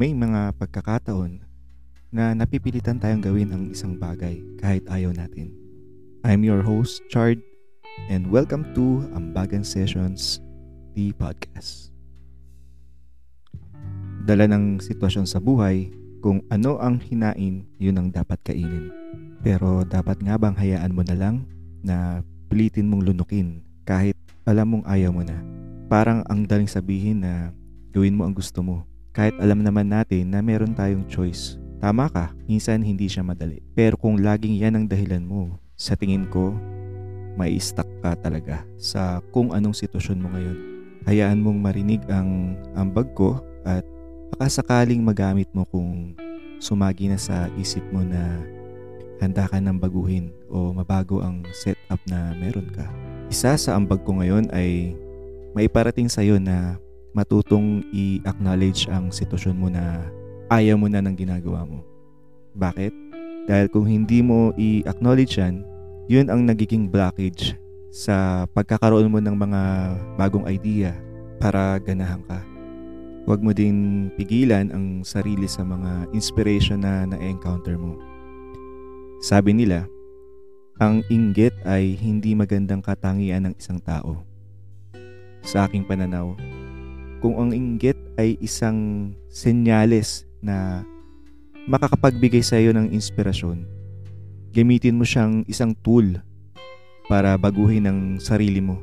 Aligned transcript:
May 0.00 0.16
mga 0.16 0.56
pagkakataon 0.56 1.44
na 2.08 2.32
napipilitan 2.32 2.96
tayong 2.96 3.20
gawin 3.20 3.52
ang 3.52 3.68
isang 3.68 4.00
bagay 4.00 4.40
kahit 4.56 4.88
ayaw 4.88 5.12
natin. 5.12 5.52
I'm 6.24 6.40
your 6.40 6.64
host, 6.64 7.04
Chard, 7.12 7.36
and 8.08 8.32
welcome 8.32 8.64
to 8.72 9.04
Ambagan 9.12 9.60
Sessions, 9.60 10.40
the 10.96 11.12
podcast. 11.20 11.92
Dala 14.24 14.48
ng 14.48 14.80
sitwasyon 14.80 15.28
sa 15.28 15.36
buhay, 15.36 15.92
kung 16.24 16.40
ano 16.48 16.80
ang 16.80 16.96
hinain, 16.96 17.68
yun 17.76 18.00
ang 18.00 18.08
dapat 18.08 18.40
kainin. 18.40 18.88
Pero 19.44 19.84
dapat 19.84 20.16
nga 20.24 20.40
bang 20.40 20.56
hayaan 20.56 20.96
mo 20.96 21.04
na 21.04 21.12
lang 21.12 21.44
na 21.84 22.24
pilitin 22.48 22.88
mong 22.88 23.04
lunukin 23.04 23.60
kahit 23.84 24.16
alam 24.48 24.80
mong 24.80 24.88
ayaw 24.88 25.12
mo 25.12 25.20
na. 25.28 25.36
Parang 25.92 26.24
ang 26.24 26.48
daling 26.48 26.72
sabihin 26.72 27.20
na 27.20 27.52
gawin 27.92 28.16
mo 28.16 28.24
ang 28.24 28.32
gusto 28.32 28.64
mo. 28.64 28.88
Kahit 29.10 29.34
alam 29.42 29.66
naman 29.66 29.90
natin 29.90 30.30
na 30.30 30.38
meron 30.38 30.74
tayong 30.74 31.06
choice. 31.10 31.58
Tama 31.82 32.06
ka, 32.12 32.30
minsan 32.46 32.84
hindi 32.84 33.10
siya 33.10 33.26
madali. 33.26 33.58
Pero 33.74 33.98
kung 33.98 34.20
laging 34.22 34.60
yan 34.60 34.76
ang 34.76 34.86
dahilan 34.86 35.24
mo, 35.24 35.58
sa 35.74 35.96
tingin 35.96 36.28
ko, 36.28 36.54
may 37.34 37.56
stuck 37.56 37.88
ka 38.04 38.14
talaga 38.20 38.62
sa 38.76 39.24
kung 39.32 39.50
anong 39.56 39.74
sitwasyon 39.74 40.20
mo 40.20 40.28
ngayon. 40.30 40.58
Hayaan 41.08 41.40
mong 41.40 41.58
marinig 41.58 42.02
ang 42.12 42.54
ambag 42.76 43.08
ko 43.16 43.40
at 43.64 43.82
baka 44.36 44.46
sakaling 44.60 45.00
magamit 45.00 45.48
mo 45.56 45.64
kung 45.64 46.12
sumagi 46.60 47.08
na 47.08 47.16
sa 47.16 47.48
isip 47.56 47.82
mo 47.88 48.04
na 48.04 48.44
handa 49.24 49.48
ka 49.48 49.56
ng 49.56 49.80
baguhin 49.80 50.28
o 50.52 50.76
mabago 50.76 51.24
ang 51.24 51.40
setup 51.56 51.98
na 52.06 52.36
meron 52.36 52.68
ka. 52.70 52.84
Isa 53.32 53.56
sa 53.56 53.74
ambag 53.74 54.04
ko 54.04 54.20
ngayon 54.20 54.52
ay 54.52 54.92
maiparating 55.56 56.12
sa 56.12 56.20
iyo 56.20 56.36
na 56.36 56.76
matutong 57.12 57.82
i-acknowledge 57.90 58.86
ang 58.90 59.10
sitwasyon 59.10 59.56
mo 59.56 59.68
na 59.70 60.06
ayaw 60.50 60.78
mo 60.78 60.86
na 60.86 61.02
ng 61.02 61.14
ginagawa 61.14 61.66
mo. 61.66 61.82
Bakit? 62.54 62.92
Dahil 63.46 63.66
kung 63.70 63.86
hindi 63.86 64.22
mo 64.22 64.54
i-acknowledge 64.54 65.38
yan, 65.38 65.62
yun 66.10 66.26
ang 66.30 66.46
nagiging 66.46 66.90
blockage 66.90 67.54
sa 67.90 68.46
pagkakaroon 68.54 69.10
mo 69.10 69.18
ng 69.18 69.34
mga 69.34 69.62
bagong 70.14 70.46
idea 70.46 70.94
para 71.42 71.78
ganahan 71.82 72.22
ka. 72.26 72.42
Huwag 73.26 73.42
mo 73.42 73.54
din 73.54 74.08
pigilan 74.18 74.70
ang 74.74 75.06
sarili 75.06 75.46
sa 75.46 75.62
mga 75.62 76.10
inspiration 76.14 76.82
na 76.82 77.06
na-encounter 77.06 77.78
mo. 77.78 77.94
Sabi 79.20 79.52
nila, 79.54 79.86
ang 80.80 81.04
inggit 81.12 81.52
ay 81.68 81.92
hindi 81.94 82.32
magandang 82.32 82.80
katangian 82.80 83.46
ng 83.50 83.54
isang 83.60 83.76
tao. 83.84 84.24
Sa 85.44 85.68
aking 85.68 85.84
pananaw, 85.84 86.32
kung 87.20 87.36
ang 87.36 87.52
inggit 87.52 87.96
ay 88.16 88.40
isang 88.40 89.12
senyales 89.28 90.24
na 90.40 90.84
makakapagbigay 91.68 92.40
sa 92.40 92.56
iyo 92.56 92.72
ng 92.72 92.90
inspirasyon, 92.96 93.68
gamitin 94.56 94.96
mo 94.96 95.04
siyang 95.04 95.44
isang 95.46 95.76
tool 95.84 96.18
para 97.06 97.36
baguhin 97.36 97.86
ang 97.86 98.00
sarili 98.18 98.64
mo 98.64 98.80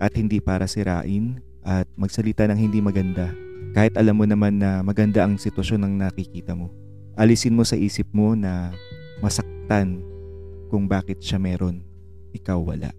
at 0.00 0.16
hindi 0.16 0.40
para 0.40 0.64
sirain 0.64 1.38
at 1.62 1.84
magsalita 1.94 2.48
ng 2.48 2.58
hindi 2.58 2.80
maganda 2.80 3.30
kahit 3.76 3.94
alam 4.00 4.16
mo 4.16 4.24
naman 4.24 4.56
na 4.56 4.80
maganda 4.80 5.22
ang 5.22 5.36
sitwasyon 5.36 5.84
ng 5.84 5.94
nakikita 6.08 6.56
mo. 6.56 6.72
Alisin 7.18 7.52
mo 7.52 7.66
sa 7.66 7.76
isip 7.76 8.08
mo 8.14 8.32
na 8.32 8.72
masaktan 9.20 10.00
kung 10.72 10.86
bakit 10.88 11.20
siya 11.20 11.36
meron, 11.36 11.82
ikaw 12.32 12.56
wala. 12.62 12.94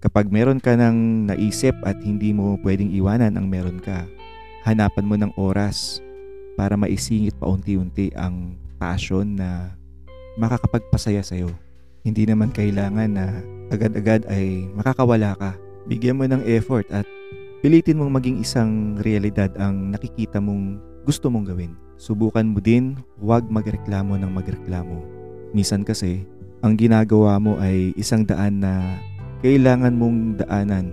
Kapag 0.00 0.32
meron 0.32 0.64
ka 0.64 0.72
ng 0.80 1.28
naisip 1.28 1.76
at 1.84 2.00
hindi 2.00 2.32
mo 2.32 2.56
pwedeng 2.64 2.88
iwanan 2.88 3.36
ang 3.36 3.52
meron 3.52 3.76
ka, 3.84 4.08
hanapan 4.64 5.04
mo 5.04 5.14
ng 5.20 5.32
oras 5.36 6.00
para 6.56 6.72
maisingit 6.72 7.36
paunti-unti 7.36 8.08
ang 8.16 8.56
passion 8.80 9.36
na 9.36 9.76
makakapagpasaya 10.40 11.20
sa'yo. 11.20 11.52
Hindi 12.00 12.24
naman 12.24 12.48
kailangan 12.48 13.12
na 13.12 13.44
agad-agad 13.68 14.24
ay 14.32 14.72
makakawala 14.72 15.36
ka. 15.36 15.52
Bigyan 15.84 16.16
mo 16.16 16.24
ng 16.24 16.48
effort 16.48 16.88
at 16.88 17.04
pilitin 17.60 18.00
mong 18.00 18.16
maging 18.16 18.40
isang 18.40 18.96
realidad 19.04 19.52
ang 19.60 19.92
nakikita 19.92 20.40
mong 20.40 20.80
gusto 21.04 21.28
mong 21.28 21.52
gawin. 21.52 21.76
Subukan 22.00 22.48
mo 22.48 22.64
din 22.64 22.96
huwag 23.20 23.44
magreklamo 23.52 24.16
ng 24.16 24.32
magreklamo. 24.32 24.96
Misan 25.52 25.84
kasi, 25.84 26.24
ang 26.64 26.72
ginagawa 26.80 27.36
mo 27.36 27.60
ay 27.60 27.92
isang 28.00 28.24
daan 28.24 28.64
na 28.64 28.96
kailangan 29.40 29.96
mong 29.96 30.44
daanan 30.44 30.92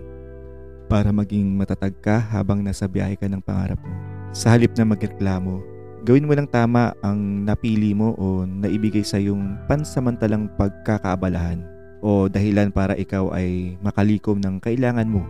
para 0.88 1.12
maging 1.12 1.60
matatag 1.60 1.92
ka 2.00 2.16
habang 2.32 2.64
nasa 2.64 2.88
biyahe 2.88 3.20
ka 3.20 3.28
ng 3.28 3.44
pangarap 3.44 3.80
mo. 3.84 3.92
Sa 4.32 4.56
halip 4.56 4.72
na 4.80 4.88
magreklamo, 4.88 5.60
gawin 6.08 6.24
mo 6.24 6.32
ng 6.32 6.48
tama 6.48 6.96
ang 7.04 7.44
napili 7.44 7.92
mo 7.92 8.16
o 8.16 8.48
naibigay 8.48 9.04
sa 9.04 9.20
yung 9.20 9.60
pansamantalang 9.68 10.48
pagkakaabalahan 10.56 11.60
o 12.00 12.32
dahilan 12.32 12.72
para 12.72 12.96
ikaw 12.96 13.36
ay 13.36 13.76
makalikom 13.84 14.40
ng 14.40 14.64
kailangan 14.64 15.12
mo 15.12 15.28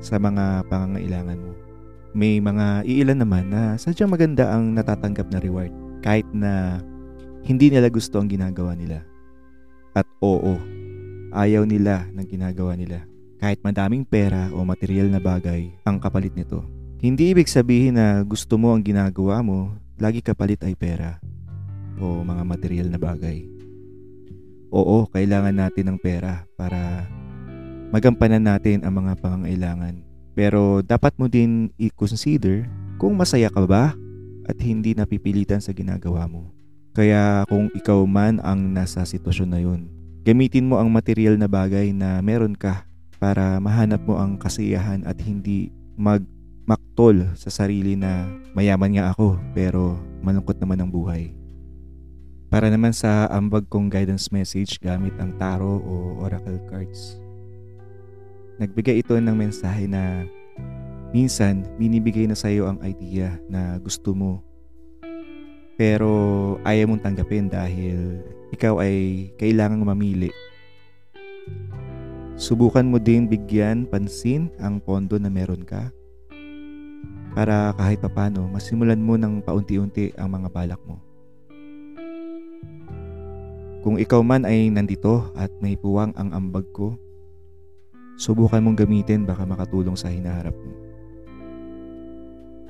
sa 0.00 0.16
mga 0.16 0.64
pangangailangan 0.72 1.36
mo. 1.36 1.52
May 2.16 2.40
mga 2.40 2.88
iilan 2.88 3.20
naman 3.20 3.52
na 3.52 3.76
sadyang 3.76 4.08
maganda 4.08 4.48
ang 4.48 4.72
natatanggap 4.72 5.28
na 5.28 5.42
reward 5.42 5.72
kahit 6.00 6.24
na 6.32 6.80
hindi 7.44 7.68
nila 7.68 7.92
gusto 7.92 8.16
ang 8.16 8.32
ginagawa 8.32 8.72
nila. 8.72 9.04
At 9.92 10.08
oo, 10.24 10.56
ayaw 11.34 11.66
nila 11.66 12.06
ng 12.14 12.26
ginagawa 12.30 12.78
nila. 12.78 13.02
Kahit 13.42 13.60
madaming 13.60 14.06
pera 14.06 14.48
o 14.54 14.62
material 14.62 15.10
na 15.10 15.18
bagay 15.18 15.74
ang 15.84 15.98
kapalit 15.98 16.32
nito. 16.32 16.62
Hindi 17.02 17.34
ibig 17.34 17.50
sabihin 17.50 18.00
na 18.00 18.24
gusto 18.24 18.56
mo 18.56 18.72
ang 18.72 18.80
ginagawa 18.80 19.44
mo, 19.44 19.76
lagi 20.00 20.24
kapalit 20.24 20.62
ay 20.64 20.72
pera 20.78 21.20
o 22.00 22.24
mga 22.24 22.42
material 22.46 22.88
na 22.88 22.96
bagay. 22.96 23.44
Oo, 24.72 25.04
kailangan 25.12 25.54
natin 25.54 25.92
ng 25.92 25.98
pera 26.00 26.48
para 26.56 27.04
magampanan 27.92 28.42
natin 28.42 28.82
ang 28.82 29.04
mga 29.04 29.20
pangangailangan. 29.20 30.02
Pero 30.34 30.82
dapat 30.82 31.14
mo 31.14 31.30
din 31.30 31.70
i-consider 31.78 32.66
kung 32.98 33.14
masaya 33.14 33.46
ka 33.52 33.62
ba 33.68 33.94
at 34.48 34.56
hindi 34.58 34.96
napipilitan 34.98 35.62
sa 35.62 35.70
ginagawa 35.70 36.26
mo. 36.26 36.50
Kaya 36.94 37.46
kung 37.46 37.70
ikaw 37.74 38.02
man 38.06 38.38
ang 38.42 38.70
nasa 38.74 39.06
sitwasyon 39.06 39.50
na 39.50 39.60
yun, 39.62 39.90
gamitin 40.24 40.64
mo 40.64 40.80
ang 40.80 40.88
material 40.88 41.36
na 41.36 41.44
bagay 41.44 41.92
na 41.92 42.24
meron 42.24 42.56
ka 42.56 42.88
para 43.20 43.60
mahanap 43.60 44.00
mo 44.08 44.16
ang 44.16 44.40
kasiyahan 44.40 45.04
at 45.04 45.20
hindi 45.20 45.68
magmaktol 46.00 47.28
sa 47.36 47.52
sarili 47.52 47.92
na 47.92 48.24
mayaman 48.56 48.96
nga 48.96 49.12
ako 49.12 49.36
pero 49.52 50.00
malungkot 50.24 50.56
naman 50.56 50.80
ang 50.80 50.88
buhay. 50.88 51.36
Para 52.48 52.72
naman 52.72 52.96
sa 52.96 53.28
ambag 53.28 53.68
kong 53.68 53.92
guidance 53.92 54.32
message 54.32 54.80
gamit 54.80 55.12
ang 55.20 55.36
tarot 55.36 55.84
o 55.84 56.16
oracle 56.24 56.56
cards. 56.72 57.20
Nagbigay 58.56 59.04
ito 59.04 59.12
ng 59.20 59.36
mensahe 59.36 59.84
na 59.84 60.24
minsan 61.12 61.68
binibigay 61.76 62.24
na 62.24 62.38
sa 62.38 62.48
iyo 62.48 62.64
ang 62.64 62.80
idea 62.80 63.36
na 63.52 63.76
gusto 63.76 64.16
mo 64.16 64.40
pero 65.74 66.10
ayaw 66.62 66.86
mong 66.86 67.02
tanggapin 67.02 67.50
dahil 67.50 68.22
ikaw 68.54 68.78
ay 68.78 69.28
kailangang 69.34 69.82
mamili. 69.82 70.30
Subukan 72.38 72.86
mo 72.86 73.02
din 73.02 73.26
bigyan 73.26 73.86
pansin 73.86 74.50
ang 74.62 74.78
pondo 74.82 75.18
na 75.18 75.30
meron 75.30 75.62
ka 75.62 75.90
para 77.34 77.74
kahit 77.74 77.98
papano 77.98 78.46
masimulan 78.46 79.02
mo 79.02 79.18
ng 79.18 79.42
paunti-unti 79.42 80.14
ang 80.14 80.38
mga 80.38 80.48
balak 80.50 80.80
mo. 80.86 81.02
Kung 83.82 84.00
ikaw 84.00 84.24
man 84.24 84.48
ay 84.48 84.72
nandito 84.72 85.28
at 85.36 85.52
may 85.60 85.76
puwang 85.76 86.14
ang 86.16 86.32
ambag 86.32 86.64
ko, 86.72 86.96
subukan 88.16 88.64
mong 88.64 88.80
gamitin 88.80 89.28
baka 89.28 89.44
makatulong 89.44 89.98
sa 89.98 90.08
hinaharap 90.08 90.56
mo. 90.56 90.72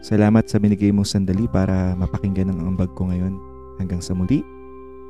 Salamat 0.04 0.44
sa 0.50 0.60
binigay 0.60 0.92
mong 0.92 1.08
sandali 1.08 1.48
para 1.48 1.96
mapakinggan 1.96 2.52
ang 2.52 2.74
ambag 2.74 2.92
ko 2.92 3.08
ngayon. 3.08 3.32
Hanggang 3.80 4.04
sa 4.04 4.12
muli, 4.12 4.44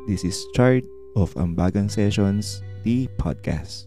this 0.06 0.24
is 0.24 0.46
Chart 0.54 0.84
of 1.16 1.32
Ambagan 1.34 1.90
Sessions, 1.90 2.62
the 2.84 3.08
podcast. 3.16 3.86